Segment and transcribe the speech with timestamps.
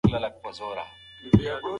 [0.05, 1.69] اخلاقي فساد هر حکومت راپرځوي.